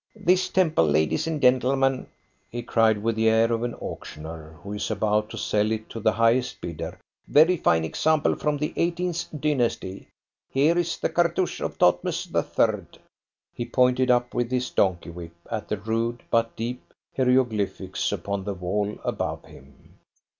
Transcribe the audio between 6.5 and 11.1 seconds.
bidder, "very fine example from the eighteenth dynasty. Here is the